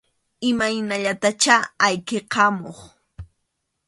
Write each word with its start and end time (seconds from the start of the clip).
Imaynallatachá 0.49 1.55
ayqikamuq. 1.87 2.79